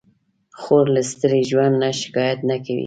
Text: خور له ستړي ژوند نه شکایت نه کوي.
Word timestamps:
خور 0.61 0.85
له 0.95 1.01
ستړي 1.11 1.41
ژوند 1.49 1.73
نه 1.83 1.89
شکایت 2.01 2.39
نه 2.49 2.57
کوي. 2.65 2.79